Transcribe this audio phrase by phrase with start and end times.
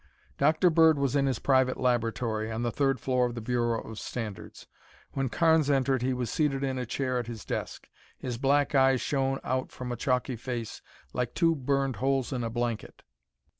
[0.39, 0.71] Dr.
[0.71, 4.65] Bird was in his private laboratory on the third floor of the Bureau of Standards.
[5.11, 7.87] When Carnes entered he was seated in a chair at his desk.
[8.17, 10.81] His black eyes shone out from a chalky face
[11.13, 13.03] like two burned holes in a blanket.